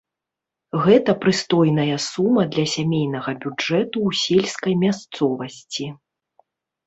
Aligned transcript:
Гэта 0.85 1.11
прыстойная 1.23 1.97
сума 2.05 2.45
для 2.55 2.63
сямейнага 2.75 3.31
бюджэту 3.43 3.97
ў 4.07 4.09
сельскай 4.23 4.73
мясцовасці. 4.85 5.85